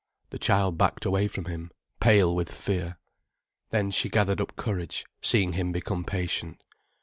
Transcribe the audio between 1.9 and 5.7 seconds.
pale with fear. Then she gathered up courage, seeing